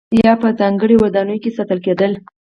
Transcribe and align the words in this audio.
یا 0.23 0.33
به 0.35 0.39
په 0.41 0.49
ځانګړو 0.59 0.95
ودانیو 1.03 1.41
کې 1.43 1.55
ساتل 1.57 1.79
کېدل. 1.85 2.11